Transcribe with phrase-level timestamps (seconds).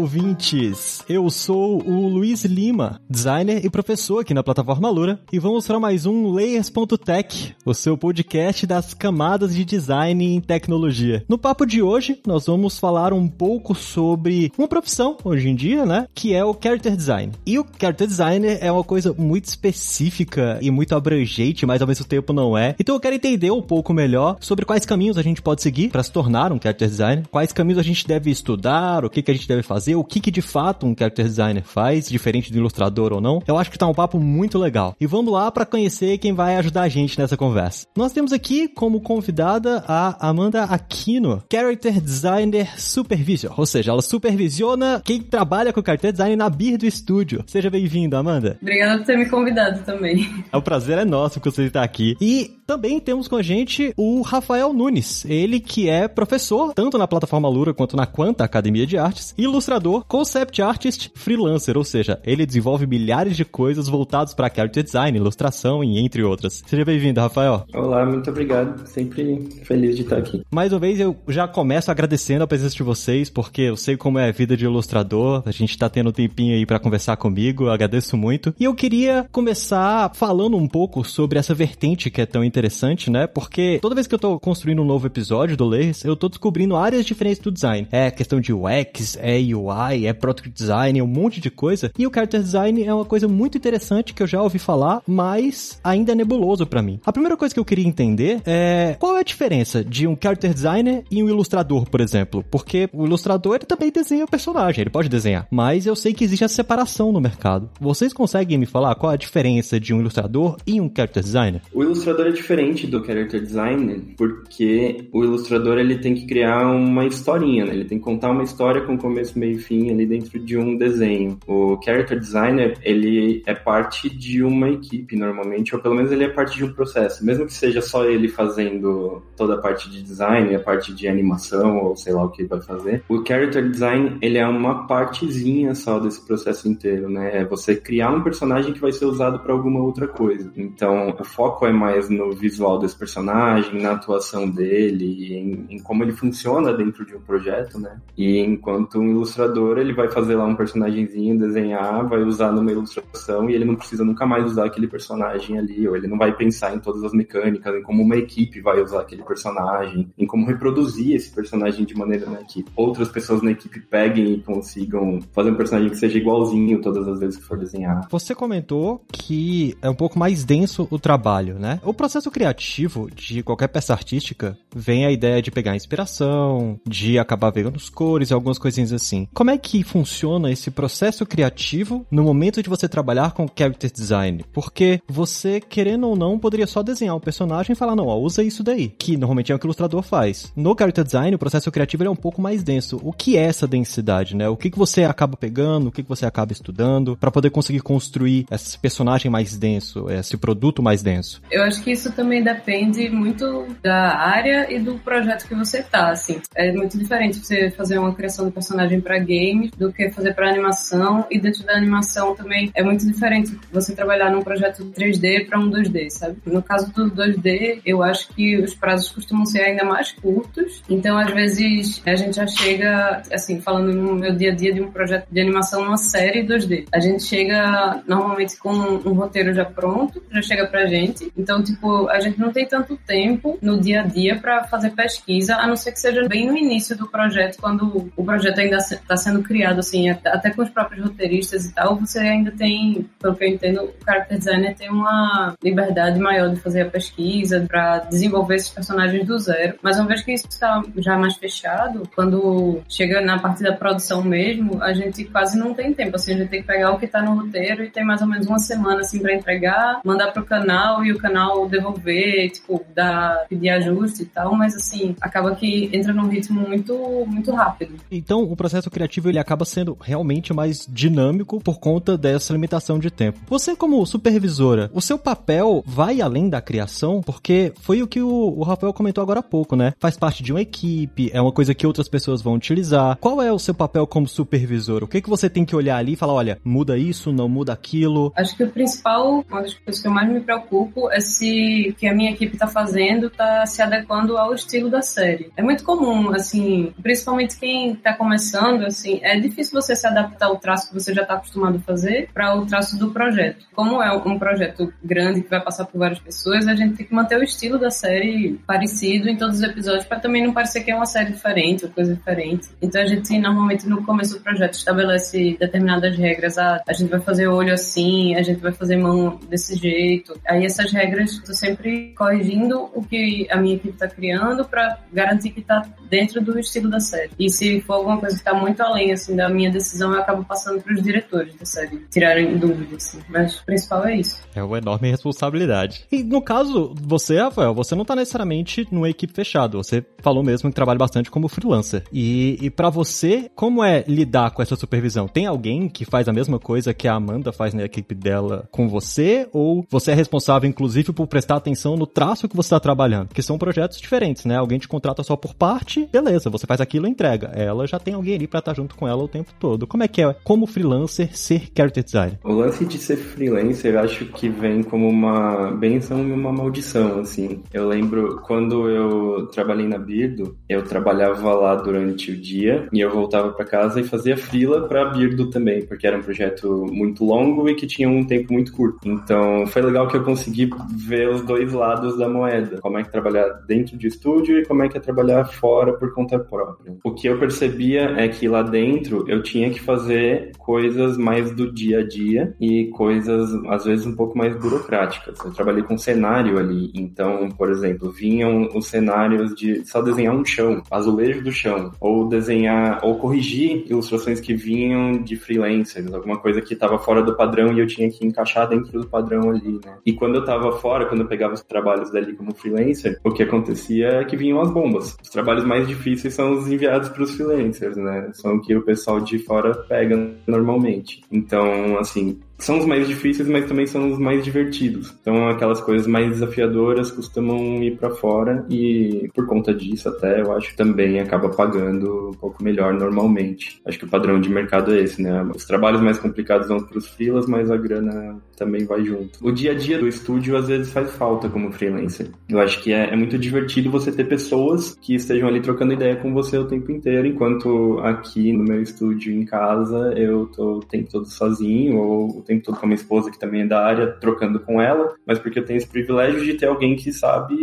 [0.00, 1.04] Ouvintes!
[1.06, 5.78] Eu sou o Luiz Lima, designer e professor aqui na plataforma Lura, e vamos para
[5.78, 11.22] mais um Layers.tech, o seu podcast das camadas de design em tecnologia.
[11.28, 15.84] No papo de hoje, nós vamos falar um pouco sobre uma profissão hoje em dia,
[15.84, 16.06] né?
[16.14, 17.32] Que é o character design.
[17.44, 22.06] E o character designer é uma coisa muito específica e muito abrangente, mas ao mesmo
[22.06, 22.74] tempo não é.
[22.80, 26.02] Então eu quero entender um pouco melhor sobre quais caminhos a gente pode seguir para
[26.02, 29.34] se tornar um character designer, quais caminhos a gente deve estudar, o que, que a
[29.34, 33.12] gente deve fazer, o que, que de fato um character designer faz, diferente do ilustrador
[33.12, 33.42] ou não.
[33.46, 34.94] Eu acho que tá um papo muito legal.
[35.00, 37.86] E vamos lá para conhecer quem vai ajudar a gente nessa conversa.
[37.96, 45.02] Nós temos aqui como convidada a Amanda Aquino, character designer supervisor, ou seja, ela supervisiona
[45.04, 47.44] quem trabalha com character design na BIR do estúdio.
[47.46, 48.58] Seja bem-vinda, Amanda.
[48.60, 50.44] Obrigada por ter me convidado também.
[50.52, 52.16] É um prazer é nosso que você está aqui.
[52.20, 57.08] E também temos com a gente o Rafael Nunes, ele que é professor tanto na
[57.08, 62.46] plataforma Lura quanto na Quanta Academia de Artes, ilustrador, concept artist, freelancer, ou seja, ele
[62.46, 66.62] desenvolve milhares de coisas voltados para character design, ilustração e entre outras.
[66.64, 67.64] Seja bem-vindo, Rafael.
[67.74, 68.86] Olá, muito obrigado.
[68.86, 70.40] Sempre feliz de estar aqui.
[70.48, 74.16] Mais uma vez eu já começo agradecendo a presença de vocês, porque eu sei como
[74.16, 75.42] é a vida de ilustrador.
[75.44, 78.54] A gente tá tendo um tempinho aí para conversar comigo, eu agradeço muito.
[78.60, 83.10] E eu queria começar falando um pouco sobre essa vertente que é tão interessante interessante,
[83.10, 83.26] né?
[83.26, 86.76] Porque toda vez que eu tô construindo um novo episódio do Layers, eu tô descobrindo
[86.76, 87.88] áreas diferentes do design.
[87.90, 91.90] É questão de UX, é UI, é product design, é um monte de coisa.
[91.98, 95.80] E o character design é uma coisa muito interessante que eu já ouvi falar, mas
[95.82, 97.00] ainda é nebuloso para mim.
[97.04, 100.52] A primeira coisa que eu queria entender é qual é a diferença de um character
[100.52, 102.44] designer e um ilustrador, por exemplo?
[102.50, 106.24] Porque o ilustrador ele também desenha o personagem, ele pode desenhar, mas eu sei que
[106.24, 107.70] existe a separação no mercado.
[107.80, 111.62] Vocês conseguem me falar qual é a diferença de um ilustrador e um character designer?
[111.72, 116.66] O ilustrador é diferente diferente do character design, porque o ilustrador ele tem que criar
[116.66, 117.72] uma historinha, né?
[117.72, 120.76] ele tem que contar uma história com começo, meio e fim ali dentro de um
[120.76, 121.38] desenho.
[121.46, 126.28] O character designer ele é parte de uma equipe normalmente, ou pelo menos ele é
[126.28, 130.52] parte de um processo, mesmo que seja só ele fazendo toda a parte de design,
[130.52, 133.04] a parte de animação ou sei lá o que vai fazer.
[133.08, 137.38] O character design ele é uma partezinha só desse processo inteiro, né?
[137.38, 140.50] É você criar um personagem que vai ser usado para alguma outra coisa.
[140.56, 146.02] Então o foco é mais no visual desse personagem, na atuação dele, em, em, como
[146.02, 148.00] ele funciona dentro de um projeto, né?
[148.16, 153.48] E enquanto um ilustrador, ele vai fazer lá um personagemzinho, desenhar, vai usar numa ilustração
[153.48, 156.74] e ele não precisa nunca mais usar aquele personagem ali, ou ele não vai pensar
[156.74, 161.14] em todas as mecânicas, em como uma equipe vai usar aquele personagem, em como reproduzir
[161.14, 165.54] esse personagem de maneira né, que outras pessoas na equipe peguem e consigam fazer um
[165.54, 168.08] personagem que seja igualzinho todas as vezes que for desenhar.
[168.10, 171.80] Você comentou que é um pouco mais denso o trabalho, né?
[171.84, 177.18] O processo processo criativo de qualquer peça artística vem a ideia de pegar inspiração, de
[177.18, 179.26] acabar vendo as cores e algumas coisinhas assim.
[179.32, 184.44] Como é que funciona esse processo criativo no momento de você trabalhar com character design?
[184.52, 188.42] Porque você, querendo ou não, poderia só desenhar um personagem e falar, não, ó, usa
[188.42, 190.52] isso daí, que normalmente é o que o ilustrador faz.
[190.54, 193.00] No character design, o processo criativo é um pouco mais denso.
[193.02, 194.48] O que é essa densidade, né?
[194.48, 197.80] O que, que você acaba pegando, o que, que você acaba estudando, para poder conseguir
[197.80, 201.40] construir esse personagem mais denso, esse produto mais denso?
[201.50, 206.10] Eu acho que isso também depende muito da área e do projeto que você tá,
[206.10, 206.40] assim.
[206.54, 210.48] É muito diferente você fazer uma criação de personagem para game do que fazer para
[210.48, 215.58] animação e dentro da animação também é muito diferente você trabalhar num projeto 3D para
[215.58, 216.36] um 2D, sabe?
[216.46, 221.16] No caso do 2D, eu acho que os prazos costumam ser ainda mais curtos, então
[221.18, 224.90] às vezes a gente já chega, assim, falando no meu dia a dia de um
[224.90, 226.86] projeto de animação, uma série 2D.
[226.92, 231.99] A gente chega normalmente com um roteiro já pronto, já chega pra gente, então tipo,
[232.08, 235.76] a gente não tem tanto tempo no dia a dia para fazer pesquisa, a não
[235.76, 239.80] ser que seja bem no início do projeto, quando o projeto ainda está sendo criado,
[239.80, 243.82] assim, até com os próprios roteiristas e tal, você ainda tem, pelo que eu entendo,
[243.82, 249.26] o character designer tem uma liberdade maior de fazer a pesquisa, para desenvolver esses personagens
[249.26, 249.76] do zero.
[249.82, 254.22] Mas uma vez que isso está já mais fechado, quando chega na parte da produção
[254.22, 257.06] mesmo, a gente quase não tem tempo, assim, a gente tem que pegar o que
[257.06, 260.42] está no roteiro e tem mais ou menos uma semana, assim, para entregar, mandar para
[260.42, 265.14] o canal e o canal devolver desenvolver, tipo, dar, pedir ajuste e tal, mas assim,
[265.20, 266.94] acaba que entra num ritmo muito,
[267.26, 267.94] muito rápido.
[268.10, 273.10] Então, o processo criativo ele acaba sendo realmente mais dinâmico por conta dessa limitação de
[273.10, 273.40] tempo.
[273.48, 277.20] Você, como supervisora, o seu papel vai além da criação?
[277.20, 279.92] Porque foi o que o, o Rafael comentou agora há pouco, né?
[279.98, 283.16] Faz parte de uma equipe, é uma coisa que outras pessoas vão utilizar.
[283.20, 285.02] Qual é o seu papel como supervisor?
[285.04, 287.72] O que, que você tem que olhar ali e falar, olha, muda isso, não muda
[287.72, 288.32] aquilo?
[288.36, 292.06] Acho que o principal, uma das coisas que eu mais me preocupo é se que
[292.06, 295.50] a minha equipe está fazendo está se adequando ao estilo da série.
[295.56, 300.56] É muito comum, assim, principalmente quem está começando, assim, é difícil você se adaptar ao
[300.56, 303.66] traço que você já está acostumado a fazer para o traço do projeto.
[303.74, 307.14] Como é um projeto grande que vai passar por várias pessoas, a gente tem que
[307.14, 310.90] manter o estilo da série parecido em todos os episódios para também não parecer que
[310.90, 312.68] é uma série diferente ou coisa diferente.
[312.80, 316.58] Então a gente normalmente no começo do projeto estabelece determinadas regras.
[316.58, 320.38] Ah, a gente vai fazer olho assim, a gente vai fazer mão desse jeito.
[320.46, 325.50] Aí essas regras estou sempre corrigindo o que a minha equipe está criando para garantir
[325.50, 327.30] que está dentro do estilo da série.
[327.38, 330.44] E se for alguma coisa que está muito além assim da minha decisão, eu acabo
[330.44, 333.08] passando para os diretores da série tirarem dúvidas.
[333.08, 333.20] Assim.
[333.28, 334.42] Mas o principal é isso.
[334.54, 336.04] É uma enorme responsabilidade.
[336.10, 339.76] E no caso, você, Rafael, você não está necessariamente numa equipe fechada.
[339.76, 342.02] Você falou mesmo que trabalha bastante como freelancer.
[342.12, 345.28] E, e para você, como é lidar com essa supervisão?
[345.28, 348.88] Tem alguém que faz a mesma coisa que a Amanda faz na equipe dela com
[348.88, 349.48] você?
[349.52, 353.28] Ou você é responsável, inclusive, por prestar atenção no traço que você está trabalhando?
[353.28, 354.56] Porque são projetos diferentes, né?
[354.56, 357.48] Alguém te contrata só por parte, beleza, você faz aquilo e entrega.
[357.54, 359.86] Ela já tem alguém ali para estar tá junto com ela o tempo todo.
[359.86, 362.38] Como é que é, como freelancer, ser character designer?
[362.44, 367.62] O lance de ser freelancer, acho que vem como uma benção e uma maldição, assim.
[367.72, 373.10] Eu lembro quando eu trabalhei na Birdo, eu trabalhava lá durante o dia e eu
[373.10, 377.68] voltava para casa e fazia fila para Birdo também, porque era um projeto muito longo
[377.68, 378.98] e que tinha um tempo muito curto.
[379.04, 383.10] Então, foi legal que eu consegui ver os dois lados da moeda, como é que
[383.10, 386.94] trabalhar dentro de estúdio e como é que é trabalhar fora por conta própria.
[387.02, 391.72] O que eu percebia é que lá dentro eu tinha que fazer coisas mais do
[391.72, 395.36] dia a dia e coisas às vezes um pouco mais burocráticas.
[395.44, 400.44] Eu trabalhei com cenário ali, então, por exemplo, vinham os cenários de só desenhar um
[400.44, 406.60] chão, azulejo do chão, ou desenhar ou corrigir ilustrações que vinham de freelancers, alguma coisa
[406.60, 409.98] que estava fora do padrão e eu tinha que encaixar dentro do padrão ali, né?
[410.06, 413.44] E quando eu estava fora, quando eu pegava os trabalhos dali como freelancer, o que
[413.44, 415.16] acontecia é que vinham as bombas.
[415.22, 418.30] Os trabalhos mais difíceis são os enviados para os freelancers, né?
[418.32, 420.16] São o que o pessoal de fora pega
[420.46, 421.22] normalmente.
[421.30, 425.14] Então, assim, são os mais difíceis, mas também são os mais divertidos.
[425.20, 430.52] Então, aquelas coisas mais desafiadoras costumam ir para fora e por conta disso, até eu
[430.52, 433.80] acho também acaba pagando um pouco melhor normalmente.
[433.86, 435.42] Acho que o padrão de mercado é esse, né?
[435.54, 437.10] Os trabalhos mais complicados vão para os
[437.46, 439.38] mas a grana também vai junto.
[439.42, 442.30] O dia a dia do estúdio às vezes faz falta como freelancer.
[442.48, 446.16] Eu acho que é, é muito divertido você ter pessoas que estejam ali trocando ideia
[446.16, 450.80] com você o tempo inteiro, enquanto aqui no meu estúdio em casa eu tô o
[450.80, 454.08] tempo todo sozinho ou tempo todo com a minha esposa, que também é da área,
[454.12, 457.56] trocando com ela, mas porque eu tenho esse privilégio de ter alguém que sabe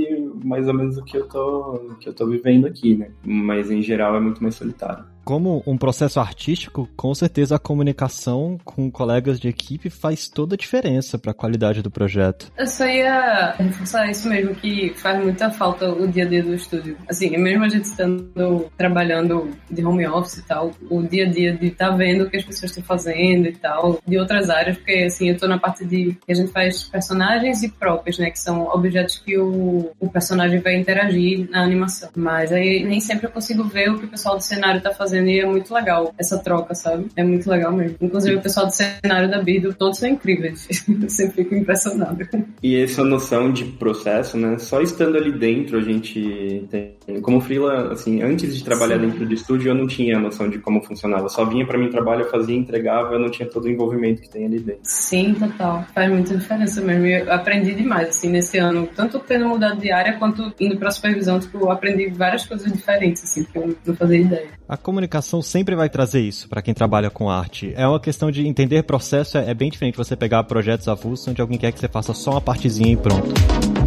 [0.43, 3.11] mais ou menos o que eu tô, que eu tô vivendo aqui, né?
[3.23, 8.57] Mas em geral é muito mais solitário como um processo artístico, com certeza a comunicação
[8.63, 12.49] com colegas de equipe faz toda a diferença para a qualidade do projeto.
[12.57, 16.53] Eu só ia reforçar isso mesmo, que faz muita falta o dia a dia do
[16.53, 16.97] estúdio.
[17.09, 21.57] Assim, mesmo a gente estando trabalhando de home office e tal, o dia a dia
[21.57, 24.77] de estar tá vendo o que as pessoas estão fazendo e tal, de outras áreas,
[24.77, 28.31] porque assim, eu tô na parte de que a gente faz personagens e próprios, né,
[28.31, 32.11] que são objetos que o, o personagem vai interagir na animação.
[32.15, 35.16] Mas aí nem sempre eu consigo ver o que o pessoal do cenário tá fazendo
[35.17, 37.07] fazendo e é muito legal essa troca, sabe?
[37.15, 37.97] É muito legal mesmo.
[38.01, 40.67] Inclusive o pessoal do cenário da Birdo, todos são incríveis.
[40.87, 42.17] Eu sempre fico impressionado.
[42.61, 44.57] E essa noção de processo, né?
[44.57, 46.97] Só estando ali dentro a gente tem.
[47.21, 49.07] Como freela, assim, antes de trabalhar Sim.
[49.07, 51.29] dentro do estúdio, eu não tinha a noção de como funcionava.
[51.29, 54.29] Só vinha para mim trabalho, eu fazia, entregava, eu não tinha todo o envolvimento que
[54.29, 54.81] tem ali dentro.
[54.83, 55.85] Sim, total.
[55.93, 57.05] Faz muita diferença mesmo.
[57.05, 58.87] Eu aprendi demais, assim, nesse ano.
[58.95, 61.39] Tanto tendo mudado de área, quanto indo pra supervisão.
[61.39, 64.47] Tipo, eu aprendi várias coisas diferentes, assim, que eu não fazia ideia.
[64.67, 65.06] A comunicação
[65.41, 67.73] sempre vai trazer isso para quem trabalha com arte.
[67.75, 71.41] É uma questão de entender processo, é, é bem diferente você pegar projetos avulsos onde
[71.41, 73.86] alguém quer que você faça só uma partezinha e pronto.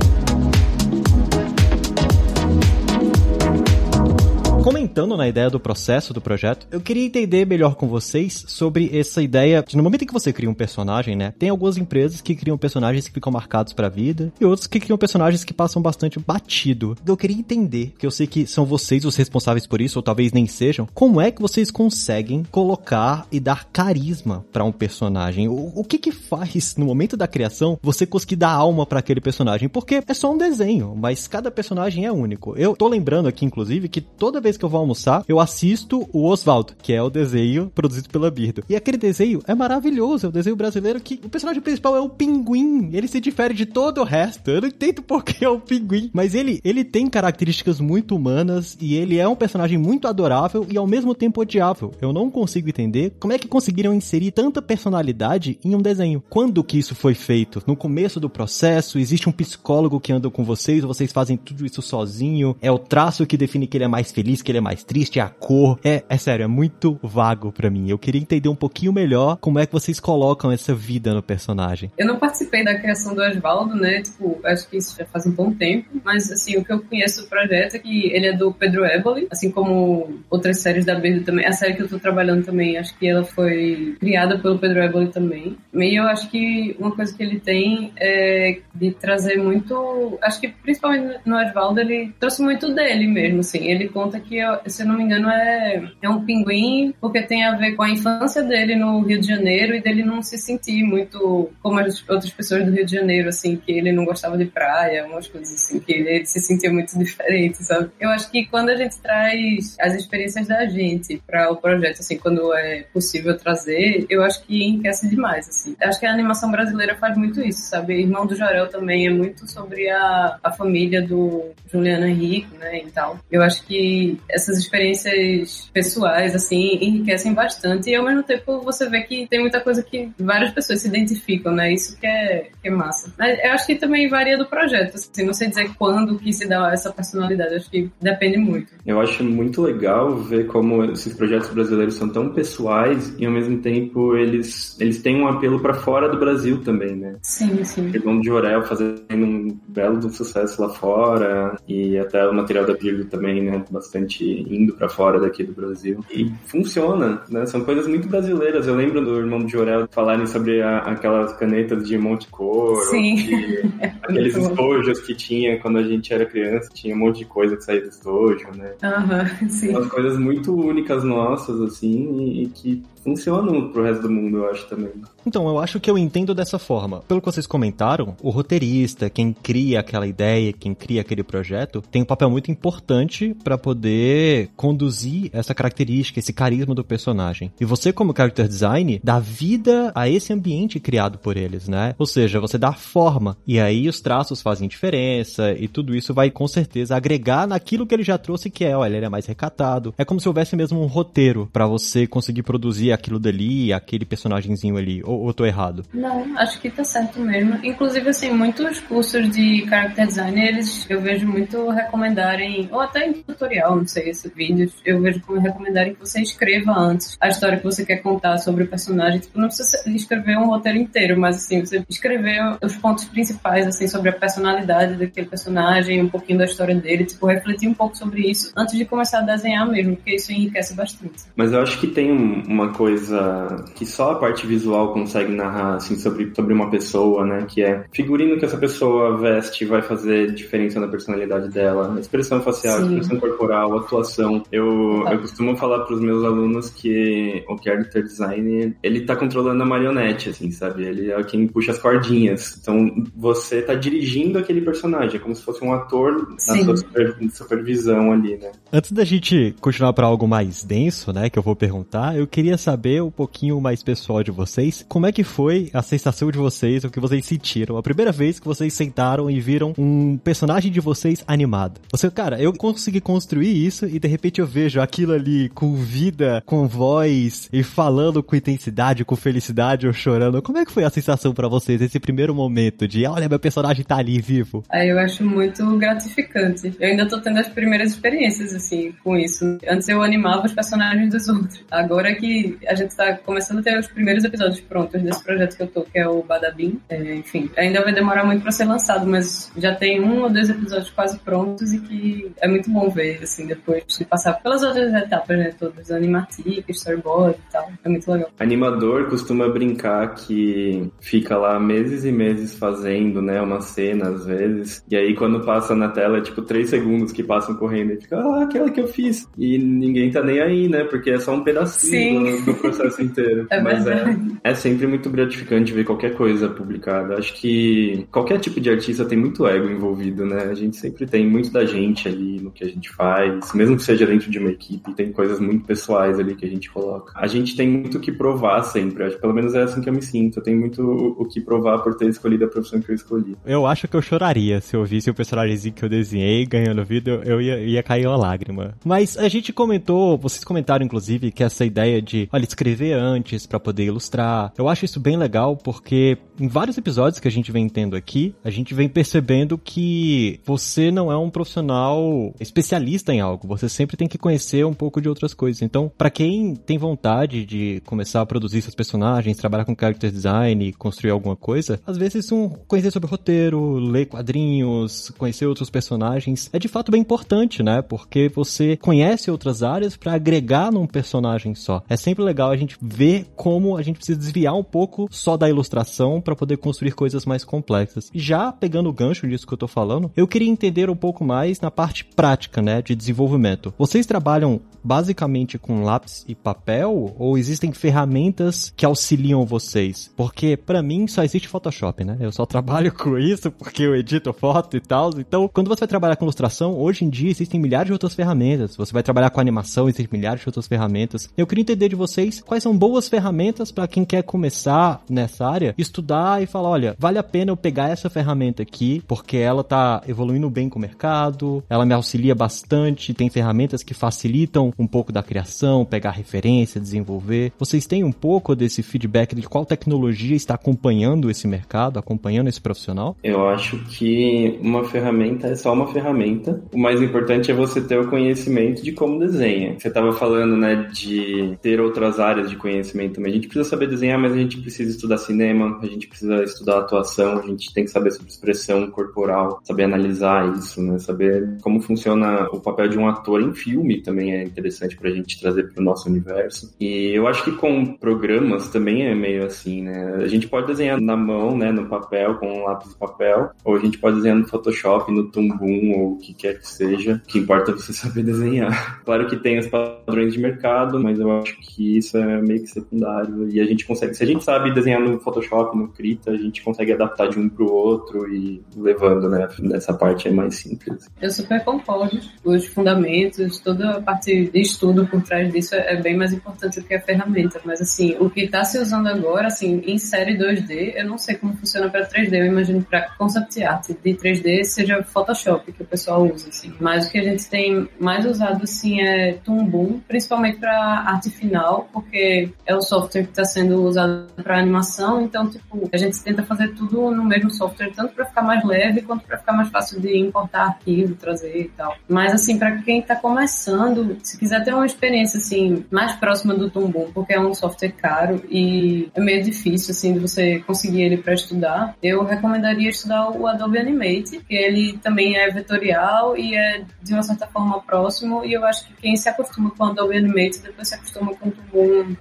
[4.91, 9.23] Entrando na ideia do processo do projeto, eu queria entender melhor com vocês sobre essa
[9.23, 11.33] ideia de no momento em que você cria um personagem, né?
[11.39, 14.99] Tem algumas empresas que criam personagens que ficam marcados pra vida e outros que criam
[14.99, 16.97] personagens que passam bastante batido.
[17.07, 20.33] Eu queria entender, que eu sei que são vocês os responsáveis por isso, ou talvez
[20.33, 25.47] nem sejam, como é que vocês conseguem colocar e dar carisma para um personagem?
[25.47, 29.21] O, o que que faz no momento da criação você conseguir dar alma para aquele
[29.21, 29.69] personagem?
[29.69, 32.57] Porque é só um desenho, mas cada personagem é único.
[32.57, 36.27] Eu tô lembrando aqui, inclusive, que toda vez que eu vou almoçar, eu assisto o
[36.27, 38.65] Oswaldo, que é o desenho produzido pela Birdo.
[38.69, 42.09] E aquele desenho é maravilhoso, é o desenho brasileiro que o personagem principal é o
[42.09, 42.91] pinguim.
[42.93, 44.51] Ele se difere de todo o resto.
[44.51, 48.77] Eu não entendo por que é o pinguim, mas ele, ele tem características muito humanas
[48.81, 51.93] e ele é um personagem muito adorável e ao mesmo tempo odiável.
[52.01, 56.23] Eu não consigo entender como é que conseguiram inserir tanta personalidade em um desenho.
[56.29, 57.63] Quando que isso foi feito?
[57.67, 61.83] No começo do processo, existe um psicólogo que anda com vocês, vocês fazem tudo isso
[61.83, 62.57] sozinho?
[62.61, 65.19] É o traço que define que ele é mais feliz, que ele é mais triste,
[65.19, 65.79] é a cor?
[65.85, 67.91] É, é sério, é muito vago para mim.
[67.91, 71.91] Eu queria entender um pouquinho melhor como é que vocês colocam essa vida no personagem.
[71.99, 74.03] Eu não participei da criação do Osvaldo, né?
[74.03, 77.23] Tipo, acho que isso já faz um bom tempo, mas assim, o que eu conheço
[77.23, 81.25] do projeto é que ele é do Pedro Eboli, assim como outras séries da Birdo
[81.25, 81.47] também.
[81.47, 85.09] A série que eu tô trabalhando também, acho que ela foi criada pelo Pedro Eboli
[85.09, 85.57] também.
[85.75, 90.49] E eu acho que uma coisa que ele tem é de trazer muito, acho que
[90.49, 93.67] principalmente no Osvaldo ele trouxe muito dele mesmo, assim.
[93.67, 97.57] Ele conta que, se eu não me engano, é, é um pinguim porque tem a
[97.57, 101.51] ver com a infância dele no Rio de Janeiro e dele não se sentir muito
[101.63, 105.07] como as outras pessoas do Rio de Janeiro, assim, que ele não gostava de praia,
[105.07, 107.91] umas coisas assim, que ele, ele se sentia muito diferente, sabe?
[107.99, 112.19] Eu acho que quando a gente traz as experiências da gente para o projeto, assim,
[112.19, 115.77] quando é possível trazer, eu acho que enriquece demais, assim.
[115.81, 118.01] Eu acho que a animação brasileira faz muito isso, sabe?
[118.01, 122.91] Irmão do Jorel também é muito sobre a, a família do Juliano Henrique, né, e
[122.91, 123.19] tal.
[123.31, 124.19] Eu acho que
[124.51, 129.61] essas experiências pessoais, assim, enriquecem bastante e ao mesmo tempo você vê que tem muita
[129.61, 131.73] coisa que várias pessoas se identificam, né?
[131.73, 133.13] Isso que é, que é massa.
[133.19, 136.49] Mas eu acho que também varia do projeto, assim, não sei dizer quando que se
[136.49, 138.73] dá essa personalidade, acho que depende muito.
[138.85, 143.59] Eu acho muito legal ver como esses projetos brasileiros são tão pessoais e ao mesmo
[143.59, 147.17] tempo eles, eles têm um apelo para fora do Brasil também, né?
[147.23, 147.91] Sim, sim.
[147.95, 153.07] Irmão de Orel fazendo um belo sucesso lá fora e até o material da Bíblia
[153.07, 153.65] também, né?
[153.71, 156.05] Bastante indo para fora daqui do Brasil.
[156.11, 157.47] E funciona, né?
[157.47, 158.67] São coisas muito brasileiras.
[158.67, 163.15] Eu lembro do Irmão de Orel falarem sobre a, aquelas canetas de monte cor, Sim.
[163.15, 163.61] de,
[164.03, 167.65] aqueles estojos que tinha quando a gente era criança, tinha um monte de coisa que
[167.65, 168.73] saía do estojo, né?
[168.83, 169.71] Aham, sim.
[169.71, 174.51] Umas coisas muito únicas nossas, assim, e, e que funcionam pro resto do mundo, eu
[174.51, 174.93] acho também.
[175.27, 177.01] Então, eu acho que eu entendo dessa forma.
[177.09, 182.03] Pelo que vocês comentaram, o roteirista, quem cria aquela ideia, quem cria aquele projeto, tem
[182.03, 187.53] um papel muito importante para poder conduzir essa característica, esse carisma do personagem.
[187.61, 191.95] E você, como character design, dá vida a esse ambiente criado por eles, né?
[191.99, 193.37] Ou seja, você dá forma.
[193.47, 197.95] E aí os traços fazem diferença e tudo isso vai com certeza agregar naquilo que
[197.95, 199.95] ele já trouxe, que é, olha, ele é mais recatado.
[199.97, 204.77] É como se houvesse mesmo um roteiro para você conseguir produzir aquilo dali, aquele personagemzinho
[204.77, 205.03] ali.
[205.05, 205.85] Ou, ou tô errado?
[205.93, 207.59] Não, acho que tá certo mesmo.
[207.63, 213.13] Inclusive, assim, muitos cursos de character design, eles eu vejo muito recomendarem, ou até em
[213.13, 217.59] tutorial, não sei, esses vídeos, eu vejo como recomendarem que você escreva antes a história
[217.59, 219.21] que você quer contar sobre o personagem.
[219.21, 223.87] Tipo, não precisa escrever um roteiro inteiro, mas assim, você escrever os pontos principais, assim,
[223.87, 228.31] sobre a personalidade daquele personagem, um pouquinho da história dele, tipo, refletir um pouco sobre
[228.31, 231.25] isso antes de começar a desenhar mesmo, porque isso enriquece bastante.
[231.37, 235.97] Mas eu acho que tem uma coisa que só a parte visual consegue narrar, assim,
[235.97, 237.45] sobre, sobre uma pessoa, né?
[237.47, 242.79] Que é figurino que essa pessoa veste vai fazer diferença na personalidade dela, expressão facial,
[242.79, 242.87] Sim.
[242.87, 244.43] expressão corporal, atuação.
[244.51, 249.67] Eu, eu costumo falar pros meus alunos que o character design, ele tá controlando a
[249.67, 250.85] marionete, assim, sabe?
[250.85, 252.59] Ele é quem puxa as cordinhas.
[252.63, 256.65] Então, você tá dirigindo aquele personagem, é como se fosse um ator na Sim.
[256.65, 258.53] sua super- supervisão ali, né?
[258.73, 262.57] Antes da gente continuar para algo mais denso, né, que eu vou perguntar, eu queria
[262.57, 262.70] saber
[263.03, 266.91] um pouquinho mais pessoal de vocês, como é que foi a sensação de vocês, o
[266.91, 271.25] que vocês sentiram, a primeira vez que vocês sentaram e viram um personagem de vocês
[271.27, 271.81] animado.
[271.91, 276.43] Você, cara, eu consegui construir isso e de repente eu vejo aquilo ali com vida,
[276.47, 280.43] com voz e falando com intensidade, com felicidade ou chorando.
[280.43, 283.85] Como é que foi a sensação para vocês esse primeiro momento de, olha, meu personagem
[283.85, 284.63] tá ali vivo?
[284.71, 286.75] Aí eu acho muito gratificante.
[286.79, 289.59] Eu ainda tô tendo as primeiras experiências, assim, com isso.
[289.69, 291.65] Antes eu animava os personagens dos outros.
[291.71, 295.63] Agora que a gente tá começando a ter os primeiros episódios prontos desse projeto que
[295.63, 296.81] eu tô, que é o Badabim.
[296.89, 300.49] É, enfim, ainda vai demorar muito para ser lançado, mas já tem um ou dois
[300.51, 304.93] episódios quase prontos e que é muito bom ver, assim, depois de passar pelas outras
[304.93, 307.71] etapas, né, todas, animatic, storyboard e tal.
[307.85, 308.31] É muito legal.
[308.39, 314.85] Animador costuma brincar que fica lá meses e meses fazendo, né, uma cena às vezes,
[314.91, 318.19] e aí quando passa na tela é tipo três segundos que passam correndo e fica,
[318.19, 319.29] ah, aquela que eu fiz.
[319.39, 323.47] E ninguém tá nem aí, né, porque é só um pedacinho do, do, processo inteiro.
[323.51, 327.17] É Mas é, é sempre muito gratificante ver qualquer coisa publicada.
[327.17, 330.45] Acho que qualquer tipo de artista tem muito ego envolvido, né?
[330.45, 333.83] A gente sempre tem muito da gente ali no que a gente faz, mesmo que
[333.83, 337.13] seja dentro de uma equipe, tem coisas muito pessoais ali que a gente coloca.
[337.17, 339.93] A gente tem muito o que provar sempre, acho, pelo menos é assim que eu
[339.93, 340.39] me sinto.
[340.39, 343.37] Eu tenho muito o, o que provar por ter escolhido a profissão que eu escolhi.
[343.45, 347.21] Eu acho que eu choraria se eu visse o personagemzinho que eu desenhei ganhando vida,
[347.25, 348.75] eu ia, ia cair uma lágrima.
[348.85, 353.61] Mas a gente comentou, vocês comentaram inclusive que essa ideia de, olha, escrever antes para
[353.61, 354.53] poder ilustrar.
[354.57, 358.35] Eu acho isso bem legal porque em vários episódios que a gente vem tendo aqui,
[358.43, 363.97] a gente vem percebendo que você não é um profissional especialista em algo, você sempre
[363.97, 365.63] tem que conhecer um pouco de outras coisas.
[365.63, 370.73] Então, para quem tem vontade de começar a produzir seus personagens, trabalhar com character design,
[370.73, 376.59] construir alguma coisa, às vezes um conhecer sobre roteiro, ler quadrinhos, conhecer outros personagens é
[376.59, 377.83] de fato bem importante, né?
[377.83, 381.83] Porque você conhece outras áreas para agregar num personagem só.
[381.89, 385.49] É sempre legal a gente ver como a gente precisa desviar um pouco só da
[385.49, 388.11] ilustração para poder construir coisas mais complexas.
[388.15, 391.61] Já pegando o gancho disso que eu tô falando, eu queria entender um pouco mais
[391.61, 393.75] na parte prática, né, de desenvolvimento.
[393.77, 400.11] Vocês trabalham basicamente com lápis e papel ou existem ferramentas que auxiliam vocês?
[400.17, 402.17] Porque para mim só existe Photoshop, né?
[402.21, 405.11] Eu só trabalho com isso porque eu edito foto e tal.
[405.19, 408.77] Então, quando você vai trabalhar com ilustração, hoje em dia existem milhares de outras ferramentas.
[408.77, 411.29] Você vai trabalhar com animação, existem milhares de outras ferramentas.
[411.37, 415.75] Eu queria entender de vocês quais são boas ferramentas para quem quer começar nessa área,
[415.77, 420.03] estudar e falar, olha, vale a pena eu pegar essa ferramenta aqui, porque ela tá
[420.07, 425.13] evoluindo bem com o mercado, ela me auxilia bastante, tem ferramentas que facilitam um pouco
[425.13, 427.53] da criação, pegar referência, desenvolver.
[427.59, 432.61] Vocês têm um pouco desse feedback de qual tecnologia está acompanhando esse mercado, acompanhando esse
[432.61, 433.17] profissional?
[433.23, 436.63] Eu acho que uma ferramenta é só uma ferramenta.
[436.73, 439.79] O mais importante é você ter o conhecimento de como desenha.
[439.79, 443.33] Você estava falando, né, de ter outras áreas de conhecimento também.
[443.33, 446.79] A gente precisa saber desenhar, mas a gente precisa estudar cinema, a gente precisa estudar
[446.79, 451.81] atuação, a gente tem que saber sobre expressão corporal, saber analisar isso, né, saber como
[451.81, 455.71] funciona o papel de um ator em filme também é interessante para a gente trazer
[455.73, 456.75] para o nosso universo.
[456.81, 460.17] E eu acho que com programas também é meio assim, né?
[460.17, 463.77] A gente pode desenhar na mão, né, no papel, com um lápis de papel, ou
[463.77, 467.21] a gente pode desenhar no Photoshop, no Tumbum, ou o que quer que seja.
[467.25, 469.01] O que importa é você saber desenhar.
[469.11, 472.69] Claro que tem os padrões de mercado, mas eu acho que isso é meio que
[472.69, 473.49] secundário.
[473.49, 476.63] E a gente consegue, se a gente sabe desenhar no Photoshop, no Krita, a gente
[476.63, 479.49] consegue adaptar de um para o outro e levando, né?
[479.61, 481.09] Nessa parte é mais simples.
[481.21, 482.19] Eu super concordo.
[482.45, 486.87] Os fundamentos, toda a parte de estudo por trás disso é bem mais importante do
[486.87, 487.61] que a ferramenta.
[487.65, 491.37] Mas assim, o que está se usando agora, assim, em série 2D, eu não sei
[491.37, 492.33] como funciona para 3D.
[492.33, 496.73] Eu imagino para concept art de 3D seja Photoshop que o pessoal usa, assim.
[496.81, 499.61] Mas o que a gente tem mais usado, assim, é Toon
[500.07, 505.23] principalmente para arte final, porque é o software que está sendo usado para animação.
[505.23, 509.03] Então, tipo, a gente tenta fazer tudo no mesmo software, tanto para ficar mais leve
[509.03, 511.97] quanto para ficar mais fácil de importar arquivo, trazer e tal.
[512.09, 516.71] Mas assim, para quem está começando, se quiser ter uma experiência assim mais próxima do
[516.71, 521.17] Toon porque é um software caro e é meio difícil assim de você conseguir ele
[521.19, 526.85] para estudar, eu recomendaria estudar o Adobe Animate, que ele também é vetorial e é
[527.03, 530.17] de uma certa forma próximo e eu acho que quem se acostuma com o Adobe
[530.17, 531.53] Animate depois se acostuma com o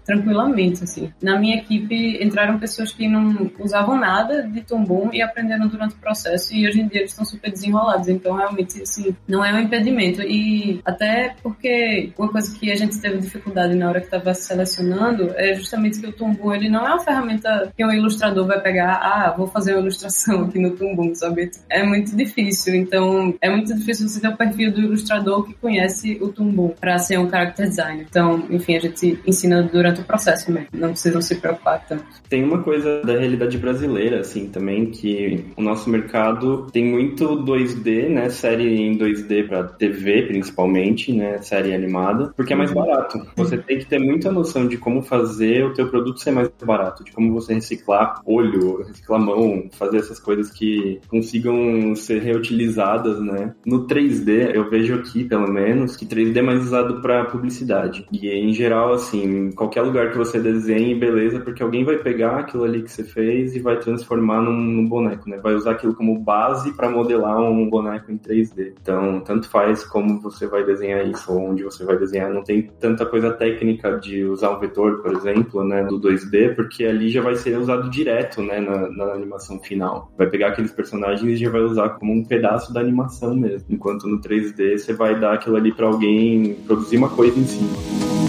[0.06, 1.12] Tranquilamente assim.
[1.22, 5.98] Na minha equipe entraram pessoas que não usavam nada de Toon e aprenderam durante o
[5.98, 9.60] processo e hoje em dia eles estão super desenrolados, então realmente assim não é um
[9.60, 14.34] impedimento e até porque uma coisa que a gente teve dificuldade na hora que estava
[14.34, 18.62] selecionando é justamente que o Tumbum ele não é uma ferramenta que um ilustrador vai
[18.62, 21.52] pegar, ah, vou fazer uma ilustração aqui no Tumbum, sabe?
[21.70, 26.18] É muito difícil, então é muito difícil você ter o perfil do ilustrador que conhece
[26.22, 28.06] o Tumbum para ser um character designer.
[28.10, 32.04] Então, enfim, a gente ensina durante o processo mesmo, não precisam se preocupar tanto.
[32.30, 38.10] Tem uma coisa da realidade brasileira, assim, também, que o nosso mercado tem muito 2D,
[38.10, 38.30] né?
[38.30, 41.42] Série em 2D para TV, principalmente, né?
[41.42, 42.84] Série animada, porque é mais uhum.
[42.84, 43.20] barato.
[43.36, 47.04] Você tem que ter muita noção de como fazer o teu produto ser mais barato,
[47.04, 53.54] de como você reciclar olho, reciclar mão, fazer essas coisas que consigam ser reutilizadas, né?
[53.66, 58.06] No 3D, eu vejo aqui, pelo menos, que 3D é mais usado para publicidade.
[58.12, 62.40] E em geral, assim, em qualquer lugar que você desenhe, beleza, porque alguém vai pegar
[62.40, 65.38] aquilo ali que você fez e vai transformar num, num boneco, né?
[65.38, 68.74] Vai usar aquilo como base para modelar um boneco em 3D.
[68.82, 72.32] Então, tanto faz como você vai desenhar isso ou onde você vai desenhar.
[72.32, 76.86] Não tem tanta coisa técnica de usar um vetor, por exemplo, né, do 2D, porque
[76.86, 80.12] ali já vai ser usado direto, né, na, na animação final.
[80.18, 83.68] Vai pegar aqueles personagens e já vai usar como um pedaço da animação mesmo.
[83.70, 88.29] Enquanto no 3D você vai dar aquilo ali para alguém produzir uma coisa em cima.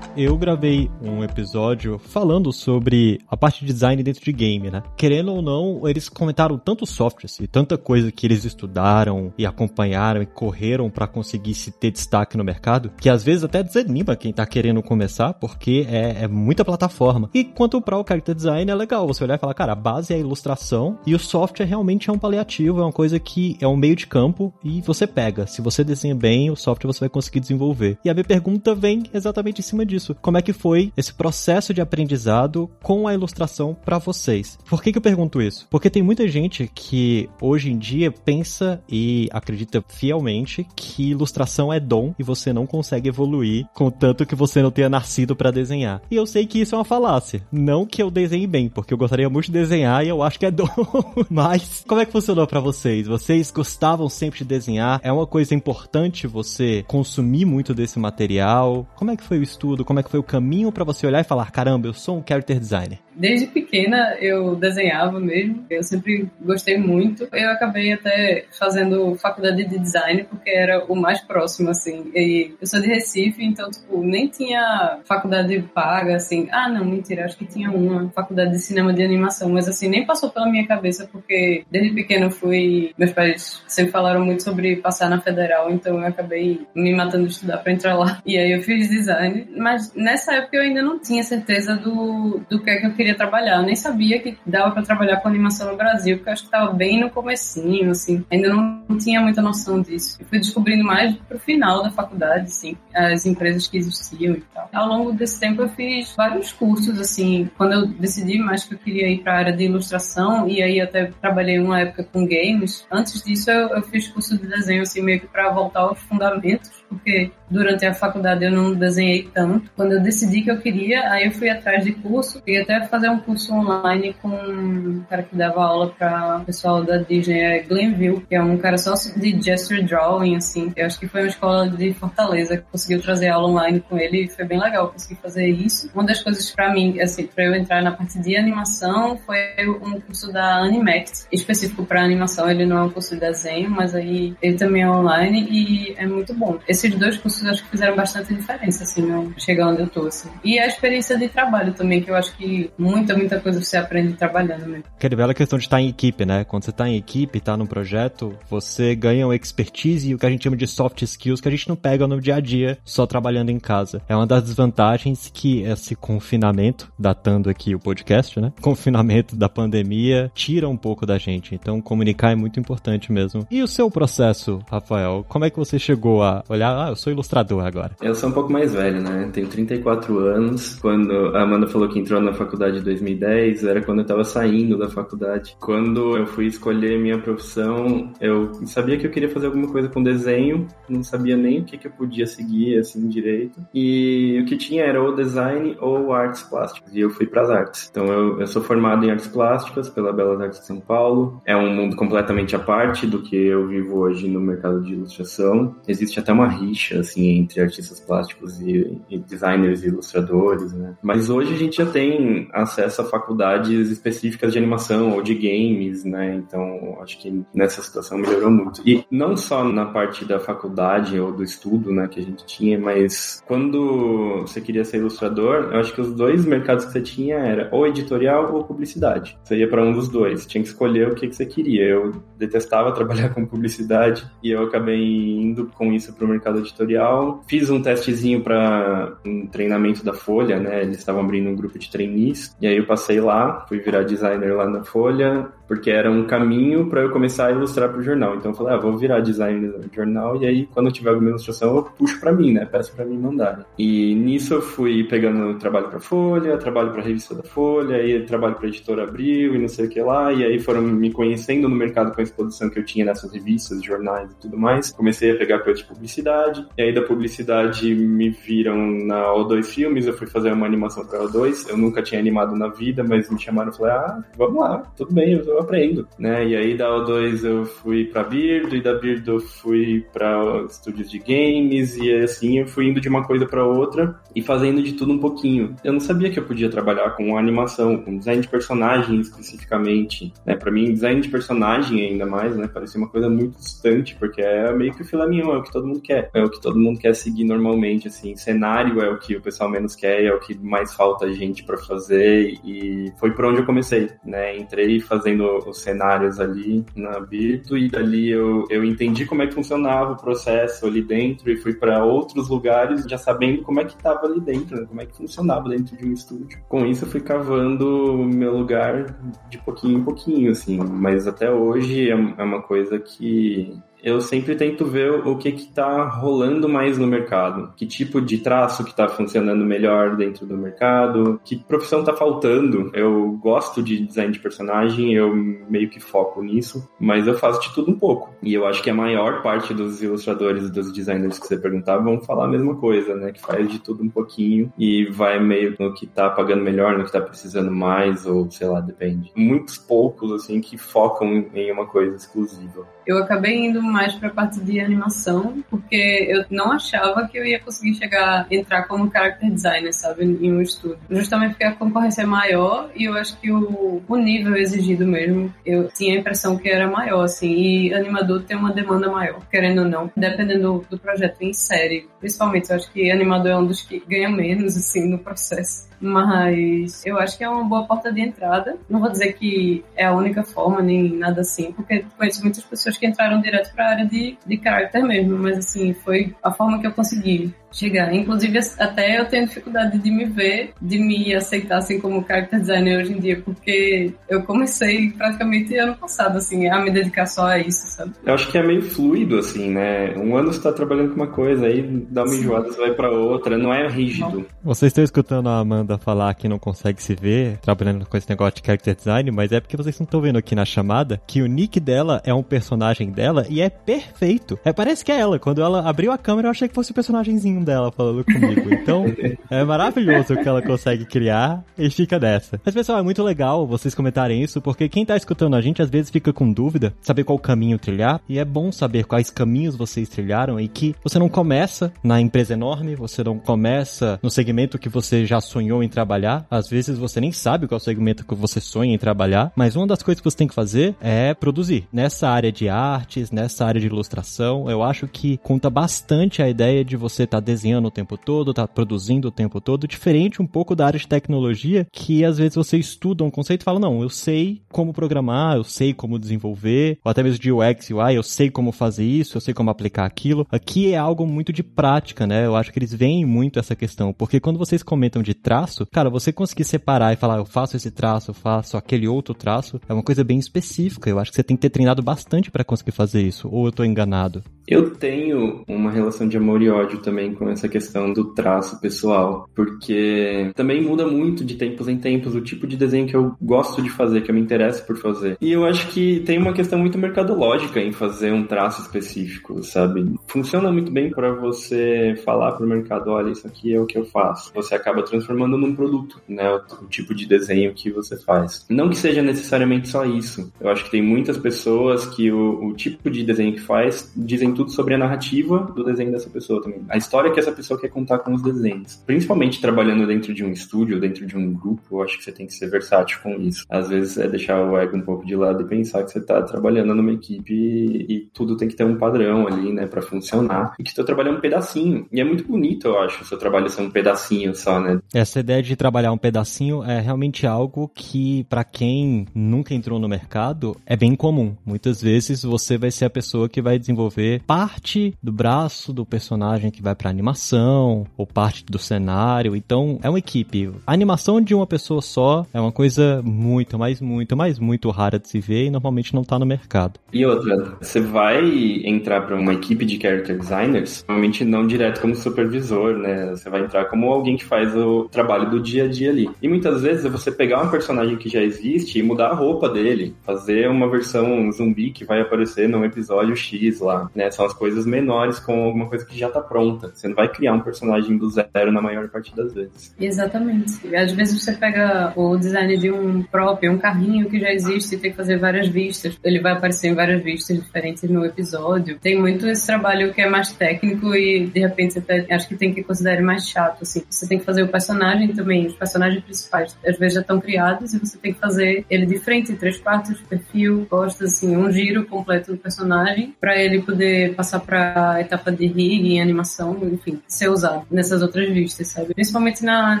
[0.16, 4.82] Eu gravei um episódio falando sobre a parte de design dentro de game, né?
[4.96, 10.22] Querendo ou não, eles comentaram tantos softwares e tanta coisa que eles estudaram e acompanharam
[10.22, 14.32] e correram para conseguir se ter destaque no mercado, que às vezes até desanima quem
[14.32, 17.28] tá querendo começar, porque é, é muita plataforma.
[17.34, 20.14] E quanto para o character design, é legal você olhar e falar, cara, a base
[20.14, 23.68] é a ilustração e o software realmente é um paliativo, é uma coisa que é
[23.68, 25.46] um meio de campo e você pega.
[25.46, 27.98] Se você desenha bem, o software você vai conseguir desenvolver.
[28.02, 30.16] E a minha pergunta vem exatamente em cima disso isso.
[30.20, 34.58] Como é que foi esse processo de aprendizado com a ilustração para vocês?
[34.68, 35.66] Por que, que eu pergunto isso?
[35.70, 41.80] Porque tem muita gente que hoje em dia pensa e acredita fielmente que ilustração é
[41.80, 46.02] dom e você não consegue evoluir contanto que você não tenha nascido para desenhar.
[46.10, 47.42] E eu sei que isso é uma falácia.
[47.50, 50.46] Não que eu desenhe bem, porque eu gostaria muito de desenhar e eu acho que
[50.46, 50.68] é dom.
[51.30, 53.06] Mas como é que funcionou para vocês?
[53.06, 55.00] Vocês gostavam sempre de desenhar?
[55.02, 58.86] É uma coisa importante você consumir muito desse material?
[58.96, 59.84] Como é que foi o estudo?
[59.84, 62.18] Como como é que foi o caminho para você olhar e falar, caramba, eu sou
[62.18, 62.98] um character designer?
[63.16, 67.28] Desde pequena eu desenhava mesmo, eu sempre gostei muito.
[67.32, 72.10] Eu acabei até fazendo faculdade de design porque era o mais próximo, assim.
[72.14, 76.48] E eu sou de Recife, então, tipo, nem tinha faculdade paga, assim.
[76.50, 80.04] Ah, não, mentira, acho que tinha uma faculdade de cinema de animação, mas assim, nem
[80.04, 82.92] passou pela minha cabeça porque desde pequeno fui.
[82.98, 87.32] Meus pais sempre falaram muito sobre passar na federal, então eu acabei me matando de
[87.32, 88.20] estudar para entrar lá.
[88.26, 92.62] E aí eu fiz design, mas nessa época eu ainda não tinha certeza do, do
[92.62, 93.56] que é que eu queria trabalhar.
[93.56, 96.48] Eu nem sabia que dava para trabalhar com animação no Brasil, porque eu acho que
[96.48, 98.24] estava bem no comecinho, assim.
[98.30, 100.18] Ainda não, tinha muita noção disso.
[100.20, 104.68] Eu fui descobrindo mais pro final da faculdade, assim, as empresas que existiam e tal.
[104.72, 108.78] Ao longo desse tempo eu fiz vários cursos, assim, quando eu decidi mais que eu
[108.78, 112.86] queria ir para a área de ilustração, e aí até trabalhei uma época com games.
[112.90, 116.70] Antes disso eu, eu fiz curso de desenho, assim, meio que para voltar aos fundamentos,
[116.88, 119.70] porque durante a faculdade eu não desenhei tanto.
[119.76, 123.08] Quando eu decidi que eu queria, aí eu fui atrás de curso e até fazer
[123.08, 128.20] um curso online com um cara que dava aula para pessoal da Disney, é Glenville,
[128.28, 130.72] que é um cara só de gesture drawing, assim.
[130.76, 134.24] Eu acho que foi uma escola de Fortaleza que conseguiu trazer aula online com ele
[134.24, 135.90] e foi bem legal conseguir fazer isso.
[135.94, 139.38] Uma das coisas para mim, assim, para eu entrar na parte de animação foi
[139.82, 142.50] um curso da Animact, específico para animação.
[142.50, 146.06] Ele não é um curso de desenho, mas aí ele também é online e é
[146.06, 146.58] muito bom.
[146.76, 150.28] Esses dois cursos acho que fizeram bastante diferença, assim, no, chegar onde eu tô, assim.
[150.44, 154.12] E a experiência de trabalho também, que eu acho que muita, muita coisa você aprende
[154.12, 154.84] trabalhando mesmo.
[154.94, 156.44] Aquela bela questão de estar em equipe, né?
[156.44, 160.26] Quando você está em equipe, está num projeto, você ganha uma expertise e o que
[160.26, 162.76] a gente chama de soft skills que a gente não pega no dia a dia
[162.84, 164.02] só trabalhando em casa.
[164.06, 168.52] É uma das desvantagens que esse confinamento, datando aqui o podcast, né?
[168.60, 171.54] Confinamento da pandemia, tira um pouco da gente.
[171.54, 173.46] Então, comunicar é muito importante mesmo.
[173.50, 175.24] E o seu processo, Rafael?
[175.26, 177.96] Como é que você chegou a olhar, ah, eu sou ilustrador agora?
[178.00, 179.28] Eu sou um pouco mais velho, né?
[179.32, 180.76] Tenho 34 anos.
[180.76, 184.78] Quando a Amanda falou que entrou na faculdade em 2010, era quando eu tava saindo
[184.78, 185.56] da faculdade.
[185.60, 190.02] Quando eu fui escolher minha profissão, eu sabia que eu queria fazer alguma coisa com
[190.02, 193.60] desenho, não sabia nem o que, que eu podia seguir, assim, direito.
[193.74, 196.94] E o que tinha era ou design ou artes plásticas.
[196.94, 197.88] E eu fui para as artes.
[197.90, 201.40] Então eu, eu sou formado em artes plásticas pela Belas Artes de São Paulo.
[201.44, 205.76] É um mundo completamente à parte do que eu vivo hoje no mercado de ilustração.
[205.86, 210.96] Existe até uma rixa, assim, entre artistas plásticos e, e designers e ilustradores, né?
[211.02, 216.04] Mas hoje a gente já tem acesso a faculdades específicas de animação ou de games,
[216.04, 216.34] né?
[216.34, 218.82] Então, acho que nessa situação melhorou muito.
[218.86, 222.78] E não só na parte da faculdade ou do estudo, né, que a gente tinha,
[222.78, 227.36] mas quando você queria ser ilustrador, eu acho que os dois mercados que você tinha
[227.36, 229.38] era ou editorial ou publicidade.
[229.42, 231.84] Você ia para um dos dois, tinha que escolher o que, que você queria.
[231.84, 235.02] Eu detestava trabalhar com publicidade e eu acabei
[235.40, 237.42] indo com isso para o mercado editorial.
[237.48, 240.82] Fiz um testezinho para um treinamento da Folha, né?
[240.82, 244.54] Eles estavam abrindo um grupo de trainees e aí eu passei lá, fui virar designer
[244.54, 248.36] lá na Folha porque era um caminho para eu começar a ilustrar para o jornal.
[248.36, 251.30] Então eu falei, ah, vou virar designer do jornal e aí quando eu tiver alguma
[251.30, 252.64] ilustração eu puxo para mim, né?
[252.64, 253.66] Peço para mim mandar.
[253.78, 258.54] E nisso eu fui pegando trabalho para Folha, trabalho para revista da Folha, aí trabalho
[258.54, 261.74] para editora Abril e não sei o que lá, e aí foram me conhecendo no
[261.74, 264.92] mercado com a exposição que eu tinha nessas revistas, jornais e tudo mais.
[264.92, 268.76] Comecei a pegar coisa de publicidade, e aí da publicidade me viram
[269.06, 271.68] na O2 Filmes, eu fui fazer uma animação para O2.
[271.68, 275.12] Eu nunca tinha animado na vida, mas me chamaram e falei, ah, vamos lá, tudo
[275.12, 276.46] bem, eu aprendo, né?
[276.46, 281.10] E aí da O2 eu fui para Birdo, e da Birdo eu fui para estúdios
[281.10, 284.92] de games, e assim eu fui indo de uma coisa para outra e fazendo de
[284.92, 285.74] tudo um pouquinho.
[285.82, 290.54] Eu não sabia que eu podia trabalhar com animação, com design de personagem especificamente, né?
[290.56, 292.68] Para mim, design de personagem ainda mais, né?
[292.68, 295.72] Parecia uma coisa muito distante, porque é meio que o filé mignon, é o que
[295.72, 298.36] todo mundo quer, é o que todo mundo quer seguir normalmente, assim.
[298.36, 301.76] Cenário é o que o pessoal menos quer, é o que mais falta gente para
[301.76, 304.56] fazer e foi por onde eu comecei, né?
[304.56, 309.54] Entrei fazendo os cenários ali na Birto e dali eu, eu entendi como é que
[309.54, 313.94] funcionava o processo ali dentro e fui para outros lugares já sabendo como é que
[313.94, 314.86] estava ali dentro, né?
[314.86, 316.58] como é que funcionava dentro de um estúdio.
[316.68, 319.16] Com isso eu fui cavando meu lugar
[319.48, 324.54] de pouquinho em pouquinho, assim, mas até hoje é, é uma coisa que eu sempre
[324.54, 329.08] tento ver o que está rolando mais no mercado, que tipo de traço que está
[329.08, 332.92] funcionando melhor dentro do mercado, que profissão está faltando.
[332.94, 337.74] Eu gosto de design de personagem, eu meio que foco nisso, mas eu faço de
[337.74, 338.32] tudo um pouco.
[338.40, 341.96] E eu acho que a maior parte dos ilustradores e dos designers que você perguntar
[341.96, 343.32] vão falar a mesma coisa, né?
[343.32, 347.00] Que faz de tudo um pouquinho e vai meio no que está pagando melhor, no
[347.00, 349.32] que está precisando mais, ou sei lá, depende.
[349.34, 352.86] Muitos poucos, assim, que focam em uma coisa exclusiva.
[353.04, 357.46] Eu acabei indo mais para a parte de animação, porque eu não achava que eu
[357.46, 360.98] ia conseguir chegar, entrar como character designer, sabe, em um estúdio.
[361.10, 365.52] Justamente porque a concorrência é maior e eu acho que o, o nível exigido mesmo,
[365.64, 369.82] eu tinha a impressão que era maior, assim, e animador tem uma demanda maior, querendo
[369.82, 372.06] ou não, dependendo do, do projeto em série.
[372.20, 375.88] Principalmente, eu acho que animador é um dos que ganha menos, assim, no processo.
[376.00, 378.76] Mas eu acho que é uma boa porta de entrada.
[378.88, 382.96] Não vou dizer que é a única forma, nem nada assim, porque conheço muitas pessoas
[382.96, 386.78] que entraram direto para a área de, de caráter mesmo, mas assim, foi a forma
[386.80, 388.12] que eu consegui chegar.
[388.14, 393.00] Inclusive, até eu tenho dificuldade de me ver, de me aceitar assim como character designer
[393.02, 397.58] hoje em dia, porque eu comecei praticamente ano passado, assim, a me dedicar só a
[397.58, 398.12] isso, sabe?
[398.24, 400.14] Eu acho que é meio fluido, assim, né?
[400.16, 402.40] Um ano você tá trabalhando com uma coisa, aí dá uma Sim.
[402.40, 404.46] enjoada, você vai pra outra, não é rígido.
[404.62, 408.60] Vocês estão escutando a Amanda falar que não consegue se ver trabalhando com esse negócio
[408.60, 411.46] de character design, mas é porque vocês não estão vendo aqui na chamada que o
[411.46, 414.58] nick dela é um personagem dela e é perfeito.
[414.64, 415.38] É, parece que é ela.
[415.38, 418.72] Quando ela abriu a câmera, eu achei que fosse o personagemzinho dela falando comigo.
[418.72, 419.04] Então,
[419.50, 422.60] é maravilhoso o que ela consegue criar e fica dessa.
[422.64, 425.90] Mas, pessoal, é muito legal vocês comentarem isso, porque quem tá escutando a gente às
[425.90, 430.08] vezes fica com dúvida, saber qual caminho trilhar, e é bom saber quais caminhos vocês
[430.08, 434.88] trilharam e que você não começa na empresa enorme, você não começa no segmento que
[434.88, 436.46] você já sonhou em trabalhar.
[436.50, 440.02] Às vezes você nem sabe qual segmento que você sonha em trabalhar, mas uma das
[440.02, 441.86] coisas que você tem que fazer é produzir.
[441.92, 446.84] Nessa área de artes, nessa área de ilustração, eu acho que conta bastante a ideia
[446.84, 450.46] de você estar tá desenhando o tempo todo, tá produzindo o tempo todo, diferente um
[450.46, 454.02] pouco da área de tecnologia, que às vezes você estuda um conceito e fala, não,
[454.02, 458.22] eu sei como programar, eu sei como desenvolver, ou até mesmo de UX, UI, eu
[458.22, 460.46] sei como fazer isso, eu sei como aplicar aquilo.
[460.50, 462.44] Aqui é algo muito de prática, né?
[462.44, 466.10] Eu acho que eles veem muito essa questão, porque quando vocês comentam de traço, cara,
[466.10, 469.92] você conseguir separar e falar, eu faço esse traço, eu faço aquele outro traço, é
[469.92, 471.08] uma coisa bem específica.
[471.08, 473.72] Eu acho que você tem que ter treinado bastante para conseguir fazer isso, ou eu
[473.72, 474.42] tô enganado?
[474.66, 479.48] Eu tenho uma relação de amor e ódio também com essa questão do traço pessoal,
[479.54, 483.82] porque também muda muito de tempos em tempos o tipo de desenho que eu gosto
[483.82, 485.36] de fazer, que eu me interesso por fazer.
[485.40, 490.14] E eu acho que tem uma questão muito mercadológica em fazer um traço específico, sabe?
[490.26, 493.98] Funciona muito bem para você falar para o mercado, olha, isso aqui é o que
[493.98, 494.52] eu faço.
[494.54, 498.64] Você acaba transformando num produto, né, o, tipo de desenho que você faz.
[498.68, 500.52] Não que seja necessariamente só isso.
[500.60, 504.52] Eu acho que tem muitas pessoas que o, o tipo de desenho que faz dizem
[504.54, 506.80] tudo sobre a narrativa do desenho dessa pessoa também.
[506.88, 509.02] A história que essa pessoa quer contar com os desenhos.
[509.06, 512.46] Principalmente trabalhando dentro de um estúdio, dentro de um grupo, eu acho que você tem
[512.46, 513.64] que ser versátil com isso.
[513.68, 516.42] Às vezes é deixar o ego um pouco de lado e pensar que você está
[516.42, 520.74] trabalhando numa equipe e, tudo tem que ter um padrão ali, né, para funcionar.
[520.78, 522.06] E que você tá trabalhando um pedacinho.
[522.12, 524.98] E é muito bonito, eu acho, o seu trabalho ser um pedacinho só, né?
[525.14, 530.08] Essa ideia de trabalhar um pedacinho é realmente algo que, para quem nunca entrou no
[530.08, 531.54] mercado, é bem comum.
[531.64, 536.70] Muitas vezes você vai ser a pessoa que vai desenvolver parte do braço do personagem
[536.70, 539.56] que vai para animação ou parte do cenário.
[539.56, 540.70] Então, é uma equipe.
[540.86, 545.18] A animação de uma pessoa só é uma coisa muito, mas muito, mas muito rara
[545.18, 547.00] de se ver e normalmente não tá no mercado.
[547.12, 548.44] E outra, você vai
[548.84, 553.30] entrar para uma equipe de character designers, normalmente não direto como supervisor, né?
[553.30, 556.28] Você vai entrar como alguém que faz o trabalho do dia a dia ali.
[556.42, 559.68] E muitas vezes é você pegar um personagem que já existe e mudar a roupa
[559.68, 564.30] dele, fazer uma versão zumbi que vai aparecer num episódio X lá, né?
[564.30, 566.90] São as coisas menores com alguma coisa que já tá pronta.
[566.94, 569.94] Você não vai criar um personagem do zero na maior parte das vezes.
[569.98, 570.94] Exatamente.
[570.94, 574.98] Às vezes você pega o design de um próprio, um carrinho que já existe e
[574.98, 576.18] tem que fazer várias vistas.
[576.22, 578.98] Ele vai aparecer em várias vistas diferentes no episódio.
[578.98, 582.56] Tem muito esse trabalho que é mais técnico e de repente você tá, acho que
[582.56, 584.02] tem que considerar mais chato, assim.
[584.08, 587.94] Você tem que fazer o personagem também, os personagens principais às vezes já estão criados
[587.94, 592.06] e você tem que fazer ele de frente, três partes, perfil, costas, assim, um giro
[592.06, 597.86] completo do personagem para ele poder passar para etapa de rig, animação, enfim, ser usado
[597.90, 599.14] nessas outras vistas, sabe?
[599.14, 600.00] Principalmente na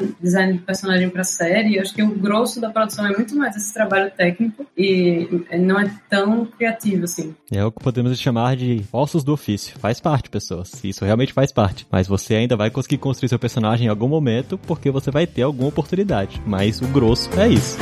[0.20, 3.72] design de personagem para série, acho que o grosso da produção é muito mais esse
[3.72, 5.28] trabalho técnico e
[5.58, 7.34] não é tão criativo assim.
[7.50, 9.78] É o que podemos chamar de ossos do ofício.
[9.78, 10.82] Faz parte, pessoas.
[10.82, 11.86] Isso realmente faz parte.
[11.90, 15.42] Mas você ainda vai conseguir construir seu personagem em algum momento porque você vai ter
[15.42, 16.40] alguma oportunidade.
[16.46, 17.76] Mas o grosso é isso.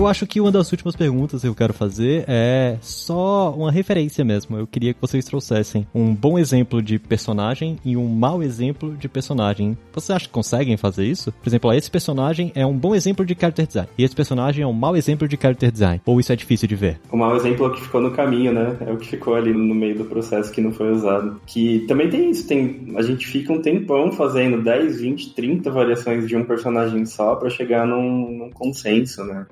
[0.00, 4.24] Eu acho que uma das últimas perguntas que eu quero fazer é só uma referência
[4.24, 4.56] mesmo.
[4.56, 9.10] Eu queria que vocês trouxessem um bom exemplo de personagem e um mau exemplo de
[9.10, 9.76] personagem.
[9.92, 11.30] Vocês acham que conseguem fazer isso?
[11.30, 14.66] Por exemplo, esse personagem é um bom exemplo de character design e esse personagem é
[14.66, 16.00] um mau exemplo de character design.
[16.06, 16.98] Ou isso é difícil de ver?
[17.12, 18.78] O mau exemplo é o que ficou no caminho, né?
[18.80, 21.38] É o que ficou ali no meio do processo que não foi usado.
[21.46, 26.26] Que também tem isso, tem a gente fica um tempão fazendo 10, 20, 30 variações
[26.26, 29.44] de um personagem só para chegar num, num consenso, né?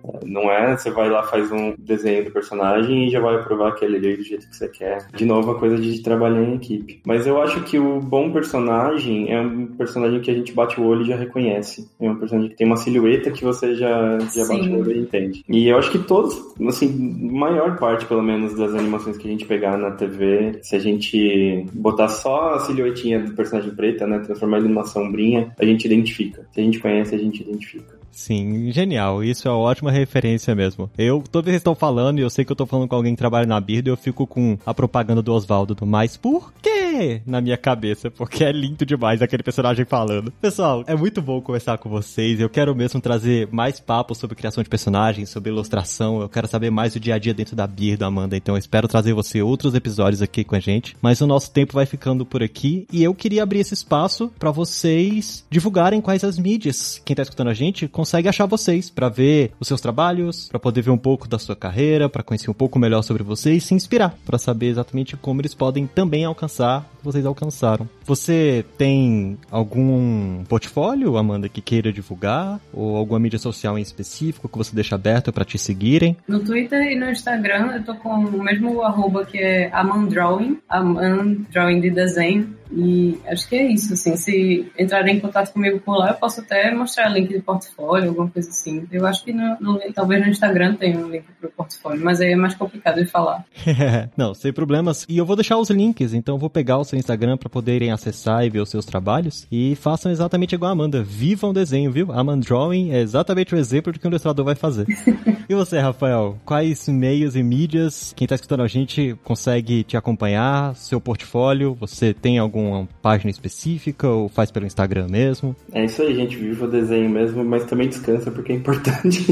[0.51, 4.16] É você vai lá, faz um desenho do personagem e já vai aprovar aquele ali
[4.16, 5.07] do jeito que você quer.
[5.14, 7.01] De novo, a coisa de trabalhar em equipe.
[7.07, 10.85] Mas eu acho que o bom personagem é um personagem que a gente bate o
[10.85, 11.88] olho e já reconhece.
[12.01, 15.01] É um personagem que tem uma silhueta que você já, já bate o olho e
[15.01, 15.44] entende.
[15.48, 16.88] E eu acho que todos, assim,
[17.31, 21.66] maior parte, pelo menos, das animações que a gente pegar na TV, se a gente
[21.72, 26.46] botar só a silhuetinha do personagem preta, né, transformar ele numa sombrinha, a gente identifica.
[26.53, 27.97] Se a gente conhece, a gente identifica.
[28.10, 29.22] Sim, genial.
[29.22, 30.90] Isso é uma ótima referência mesmo.
[30.98, 33.14] Eu, toda vez que estão falando, e eu sei que eu tô falando com alguém
[33.14, 36.77] que trabalha na Bird, eu fico com a propaganda do Oswaldo do Mais Por quê?
[37.27, 40.33] Na minha cabeça, porque é lindo demais aquele personagem falando.
[40.40, 42.40] Pessoal, é muito bom conversar com vocês.
[42.40, 46.20] Eu quero mesmo trazer mais papos sobre criação de personagens, sobre ilustração.
[46.20, 48.37] Eu quero saber mais do dia a dia dentro da Bird, Amanda.
[48.37, 50.96] Então eu espero trazer você outros episódios aqui com a gente.
[51.01, 54.51] Mas o nosso tempo vai ficando por aqui e eu queria abrir esse espaço para
[54.51, 57.01] vocês divulgarem quais as mídias.
[57.05, 60.83] Quem tá escutando a gente, consegue achar vocês para ver os seus trabalhos, para poder
[60.83, 63.74] ver um pouco da sua carreira, para conhecer um pouco melhor sobre vocês e se
[63.74, 67.88] inspirar, para saber exatamente como eles podem também alcançar o que vocês alcançaram.
[68.04, 74.58] Você tem algum portfólio, Amanda, que queira divulgar ou alguma mídia social em específico que
[74.58, 76.16] você deixa aberta para te seguirem?
[76.26, 81.80] No Twitter e no Instagram eu tô com o mesmo arroba que é Amandrawing, Amandrawing
[81.80, 82.58] de desenho.
[82.70, 86.40] E acho que é isso, assim, se entrarem em contato comigo por lá, eu posso
[86.40, 88.86] até mostrar link de portfólio, alguma coisa assim.
[88.92, 92.32] Eu acho que no, no talvez no Instagram tenha um link pro portfólio, mas aí
[92.32, 93.44] é mais complicado de falar.
[94.16, 95.06] Não, sem problemas.
[95.08, 97.90] E eu vou deixar os links, então eu vou pegar o seu Instagram para poderem
[97.90, 99.46] acessar e ver os seus trabalhos.
[99.50, 101.02] E façam exatamente igual a Amanda.
[101.02, 102.12] Vivam o desenho, viu?
[102.12, 104.87] Amanda Drawing é exatamente o exemplo do que o ilustrador vai fazer.
[105.48, 106.37] e você, Rafael?
[106.44, 110.74] Quais meios e mídias quem tá escutando a gente consegue te acompanhar?
[110.76, 111.74] Seu portfólio?
[111.80, 115.54] Você tem algum alguma página específica ou faz pelo Instagram mesmo?
[115.72, 116.37] É isso aí, gente.
[116.37, 119.24] Viva o desenho mesmo, mas também descansa porque é importante.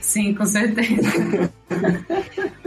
[0.00, 1.50] Sim, com certeza.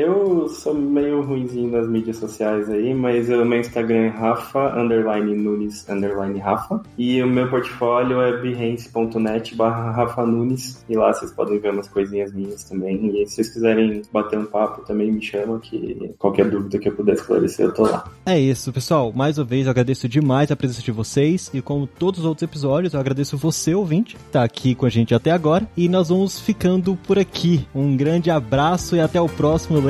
[0.00, 5.34] Eu sou meio ruimzinho nas mídias sociais aí, mas o meu Instagram é Rafa, underline
[5.34, 6.80] Nunes, underline Rafa.
[6.96, 10.82] E o meu portfólio é behance.net barra Rafa Nunes.
[10.88, 13.20] E lá vocês podem ver umas coisinhas minhas também.
[13.20, 16.96] E se vocês quiserem bater um papo, também me chama, que qualquer dúvida que eu
[16.96, 18.10] puder esclarecer, eu tô lá.
[18.24, 19.12] É isso, pessoal.
[19.14, 21.50] Mais uma vez, eu agradeço demais a presença de vocês.
[21.52, 24.90] E como todos os outros episódios, eu agradeço você, ouvinte, que tá aqui com a
[24.90, 25.68] gente até agora.
[25.76, 27.66] E nós vamos ficando por aqui.
[27.74, 29.89] Um grande abraço e até o próximo